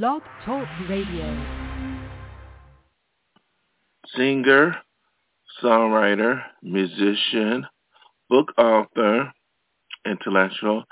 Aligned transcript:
Blog 0.00 0.22
Talk 0.46 0.66
Radio. 0.88 1.44
Singer, 4.16 4.74
songwriter, 5.62 6.42
musician, 6.62 7.66
book 8.30 8.54
author, 8.56 9.30
intellectual, 10.06 10.84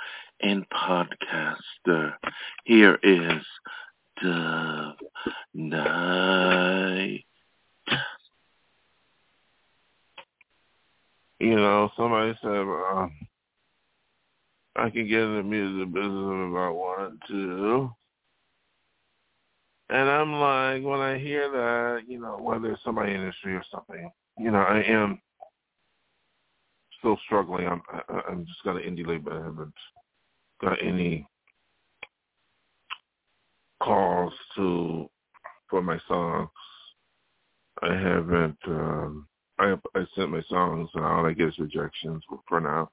and 0.43 0.67
podcaster. 0.69 2.13
Here 2.65 2.99
is 3.03 3.43
Dove 4.23 4.97
Night. 5.55 7.25
You 11.39 11.57
know, 11.57 11.91
somebody 11.97 12.39
said 12.43 12.51
uh, 12.51 13.09
I 14.77 14.91
can 14.91 15.09
get 15.09 15.21
in 15.21 15.37
the 15.37 15.43
music 15.43 15.91
business 15.91 16.13
if 16.13 16.55
I 16.55 16.69
wanted 16.69 17.19
to. 17.29 17.95
And 19.91 20.09
I'm 20.09 20.33
like, 20.35 20.85
when 20.85 21.01
I 21.01 21.19
hear 21.19 21.51
that, 21.51 22.03
you 22.09 22.21
know, 22.21 22.39
whether 22.41 22.73
it's 22.73 22.85
somebody 22.85 23.15
industry 23.15 23.55
or 23.55 23.65
something, 23.73 24.11
you 24.39 24.51
know, 24.51 24.61
I 24.61 24.83
am 24.83 25.21
still 26.99 27.19
struggling. 27.27 27.67
I'm 27.67 27.83
I'm 28.29 28.47
just 28.47 28.63
got 28.65 28.77
an 28.77 28.83
indie 28.83 29.07
label. 29.07 29.33
I 29.33 29.45
haven't 29.45 29.75
got 30.63 30.83
any 30.83 31.27
calls 33.83 34.33
to 34.57 35.11
for 35.69 35.83
my 35.83 35.99
songs. 36.09 36.51
I 37.83 37.95
haven't. 37.95 38.59
um 38.67 39.27
I 39.59 39.75
I 39.95 40.05
sent 40.17 40.31
my 40.31 40.43
songs 40.49 40.89
and 40.95 41.05
all 41.05 41.27
I 41.27 41.33
get 41.33 41.49
is 41.49 41.59
rejections 41.59 42.23
for 42.49 42.61
now. 42.61 42.91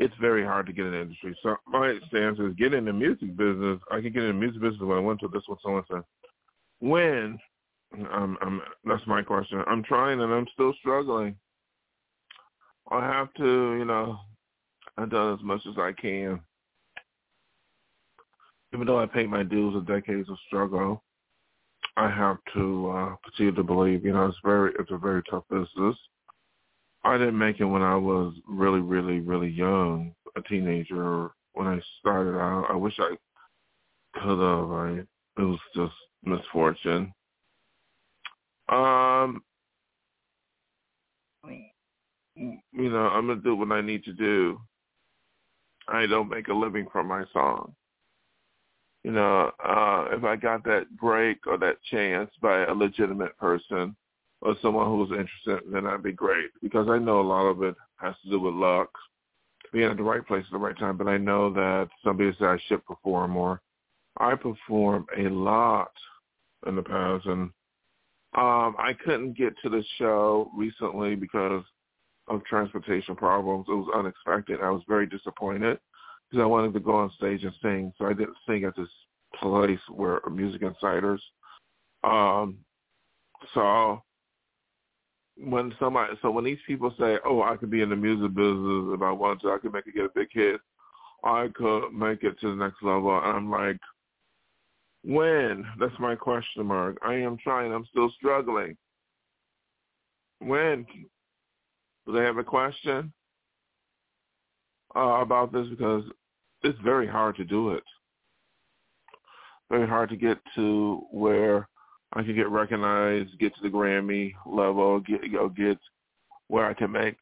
It's 0.00 0.14
very 0.18 0.42
hard 0.42 0.66
to 0.66 0.72
get 0.72 0.86
in 0.86 0.92
the 0.92 1.00
industry. 1.02 1.36
So 1.42 1.56
my 1.66 1.98
stance 2.08 2.38
is 2.38 2.54
get 2.54 2.72
in 2.72 2.86
the 2.86 2.92
music 2.92 3.36
business. 3.36 3.78
I 3.90 4.00
can 4.00 4.12
get 4.12 4.22
in 4.22 4.28
the 4.28 4.32
music 4.32 4.62
business 4.62 4.80
when 4.80 4.96
I 4.96 5.00
went 5.00 5.20
to 5.20 5.28
this 5.28 5.42
one 5.46 5.58
someone 5.62 5.84
said. 5.90 6.02
When 6.80 7.38
um, 8.10 8.38
I'm, 8.40 8.62
that's 8.86 9.06
my 9.06 9.20
question. 9.20 9.62
I'm 9.66 9.82
trying 9.82 10.22
and 10.22 10.32
I'm 10.32 10.46
still 10.54 10.72
struggling. 10.80 11.36
I 12.90 13.04
have 13.04 13.32
to, 13.34 13.76
you 13.78 13.84
know, 13.84 14.18
I've 14.96 15.10
done 15.10 15.34
as 15.34 15.44
much 15.44 15.60
as 15.68 15.76
I 15.76 15.92
can. 15.92 16.40
Even 18.72 18.86
though 18.86 19.00
I 19.00 19.04
paid 19.06 19.28
my 19.28 19.42
dues 19.42 19.76
of 19.76 19.86
decades 19.86 20.30
of 20.30 20.38
struggle, 20.46 21.02
I 21.98 22.08
have 22.08 22.38
to 22.54 22.90
uh, 22.90 23.16
continue 23.24 23.54
to 23.54 23.62
believe. 23.62 24.02
You 24.06 24.14
know, 24.14 24.26
it's 24.28 24.38
very, 24.42 24.72
it's 24.78 24.92
a 24.92 24.96
very 24.96 25.22
tough 25.30 25.44
business. 25.50 25.96
I 27.02 27.16
didn't 27.16 27.38
make 27.38 27.60
it 27.60 27.64
when 27.64 27.82
I 27.82 27.96
was 27.96 28.34
really, 28.46 28.80
really, 28.80 29.20
really 29.20 29.48
young, 29.48 30.14
a 30.36 30.42
teenager. 30.42 31.30
When 31.52 31.66
I 31.66 31.80
started 31.98 32.38
out, 32.38 32.66
I 32.70 32.76
wish 32.76 32.94
I 32.98 33.16
could 34.14 34.38
have. 34.38 34.70
I 34.70 35.02
it 35.38 35.42
was 35.42 35.58
just 35.74 35.94
misfortune. 36.24 37.12
Um, 38.68 39.42
you 42.34 42.60
know, 42.72 43.08
I'm 43.08 43.26
gonna 43.26 43.40
do 43.40 43.56
what 43.56 43.72
I 43.72 43.80
need 43.80 44.04
to 44.04 44.12
do. 44.12 44.60
I 45.88 46.06
don't 46.06 46.28
make 46.28 46.48
a 46.48 46.54
living 46.54 46.86
from 46.92 47.08
my 47.08 47.24
song. 47.32 47.74
You 49.02 49.12
know, 49.12 49.50
uh, 49.64 50.08
if 50.12 50.24
I 50.24 50.36
got 50.36 50.62
that 50.64 50.94
break 50.96 51.46
or 51.46 51.56
that 51.58 51.82
chance 51.90 52.30
by 52.42 52.64
a 52.64 52.74
legitimate 52.74 53.36
person 53.38 53.96
or 54.42 54.56
someone 54.62 54.86
who's 54.86 55.10
interested, 55.10 55.70
then 55.72 55.84
that'd 55.84 56.02
be 56.02 56.12
great 56.12 56.50
because 56.62 56.88
I 56.88 56.98
know 56.98 57.20
a 57.20 57.22
lot 57.22 57.46
of 57.46 57.62
it 57.62 57.74
has 57.96 58.14
to 58.24 58.30
do 58.30 58.40
with 58.40 58.54
luck, 58.54 58.88
being 59.72 59.90
at 59.90 59.96
the 59.96 60.02
right 60.02 60.26
place 60.26 60.44
at 60.46 60.52
the 60.52 60.58
right 60.58 60.78
time. 60.78 60.96
But 60.96 61.08
I 61.08 61.18
know 61.18 61.52
that 61.52 61.88
somebody 62.02 62.32
said 62.38 62.48
I 62.48 62.58
should 62.66 62.84
perform 62.86 63.32
more. 63.32 63.60
I 64.18 64.34
perform 64.34 65.06
a 65.16 65.28
lot 65.28 65.92
in 66.66 66.76
the 66.76 66.82
past, 66.82 67.26
and 67.26 67.50
um, 68.34 68.76
I 68.78 68.94
couldn't 69.04 69.36
get 69.36 69.54
to 69.62 69.68
the 69.68 69.84
show 69.98 70.50
recently 70.56 71.14
because 71.14 71.64
of 72.28 72.44
transportation 72.44 73.16
problems. 73.16 73.66
It 73.68 73.72
was 73.72 73.90
unexpected. 73.94 74.60
I 74.62 74.70
was 74.70 74.82
very 74.88 75.06
disappointed 75.06 75.78
because 76.30 76.42
I 76.42 76.46
wanted 76.46 76.72
to 76.74 76.80
go 76.80 76.92
on 76.92 77.10
stage 77.16 77.44
and 77.44 77.52
sing, 77.60 77.92
so 77.98 78.06
I 78.06 78.12
didn't 78.12 78.36
sing 78.46 78.64
at 78.64 78.76
this 78.76 78.88
place 79.40 79.80
where 79.88 80.20
Music 80.30 80.62
Insiders. 80.62 81.22
Um, 82.04 82.58
so 83.54 84.02
when 85.42 85.74
somebody, 85.80 86.14
so 86.20 86.30
when 86.30 86.44
these 86.44 86.58
people 86.66 86.94
say, 86.98 87.18
"Oh, 87.24 87.42
I 87.42 87.56
could 87.56 87.70
be 87.70 87.82
in 87.82 87.90
the 87.90 87.96
music 87.96 88.34
business 88.34 88.94
if 88.94 89.02
I 89.02 89.10
want 89.10 89.40
to, 89.42 89.52
I 89.52 89.58
could 89.58 89.72
make 89.72 89.86
it 89.86 89.94
get 89.94 90.04
a 90.04 90.10
big 90.14 90.28
hit," 90.32 90.60
I 91.24 91.48
could 91.54 91.90
make 91.92 92.22
it 92.22 92.38
to 92.40 92.50
the 92.50 92.56
next 92.56 92.82
level, 92.82 93.16
and 93.16 93.26
I'm 93.26 93.50
like, 93.50 93.78
when? 95.02 95.66
That's 95.78 95.98
my 95.98 96.14
question 96.14 96.66
mark. 96.66 96.98
I 97.02 97.14
am 97.14 97.38
trying. 97.38 97.72
I'm 97.72 97.86
still 97.86 98.10
struggling. 98.10 98.76
When? 100.40 100.86
Do 102.06 102.12
they 102.12 102.24
have 102.24 102.38
a 102.38 102.44
question 102.44 103.12
uh, 104.96 105.20
about 105.20 105.52
this? 105.52 105.66
Because 105.68 106.04
it's 106.62 106.78
very 106.80 107.06
hard 107.06 107.36
to 107.36 107.44
do 107.44 107.70
it. 107.70 107.84
Very 109.70 109.88
hard 109.88 110.10
to 110.10 110.16
get 110.16 110.38
to 110.56 111.06
where 111.10 111.68
I 112.12 112.22
can 112.22 112.34
get 112.34 112.48
recognized, 112.50 113.38
get 113.38 113.54
to 113.54 113.62
the 113.62 113.68
Grammy 113.68 114.32
level, 114.44 115.00
get 115.00 115.20
get 115.56 115.78
where 116.48 116.66
I 116.66 116.74
can 116.74 116.90
make 116.90 117.16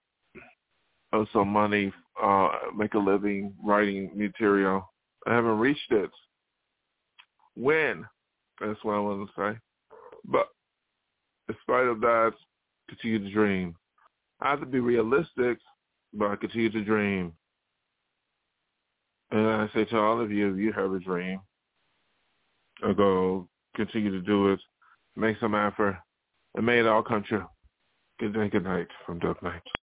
uh, 1.13 1.25
some 1.33 1.49
money, 1.49 1.93
uh, 2.23 2.49
make 2.75 2.95
a 2.95 2.99
living 2.99 3.55
writing 3.63 4.11
material. 4.15 4.91
I 5.27 5.35
haven't 5.35 5.59
reached 5.59 5.91
it. 5.91 6.11
When? 7.55 8.07
That's 8.61 8.83
what 8.83 8.95
I 8.95 9.01
want 9.01 9.29
to 9.29 9.33
say. 9.37 9.59
But 10.25 10.49
in 11.49 11.57
spite 11.63 11.87
of 11.87 12.01
that, 12.01 12.33
continue 12.89 13.19
to 13.19 13.31
dream. 13.31 13.75
I 14.41 14.51
have 14.51 14.61
to 14.61 14.67
be 14.67 14.81
realistic, 14.81 15.59
but 16.15 16.31
I 16.31 16.37
continue 16.37 16.71
to 16.71 16.85
dream. 16.85 17.33
And 19.31 19.47
I 19.47 19.69
say 19.75 19.85
to 19.87 19.99
all 19.99 20.21
of 20.21 20.31
you, 20.31 20.53
if 20.53 20.59
you 20.59 20.73
have 20.73 20.93
a 20.93 20.99
dream, 20.99 21.41
I 22.83 22.93
go 22.93 23.49
continue 23.77 24.11
to 24.11 24.21
do 24.21 24.53
it, 24.53 24.61
make 25.17 25.37
some 25.41 25.55
effort, 25.55 25.99
and 26.55 26.67
may 26.67 26.81
it 26.81 26.87
all 26.87 27.03
come 27.03 27.23
true. 27.23 27.47
Good 28.21 28.35
day, 28.35 28.49
good 28.49 28.65
night 28.65 28.89
from 29.07 29.19
Dove 29.19 29.43
Night. 29.43 29.63